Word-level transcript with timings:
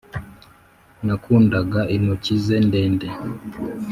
nakundaga 1.05 1.81
intoki 1.95 2.33
ze 2.43 2.57
ndende 2.67 3.07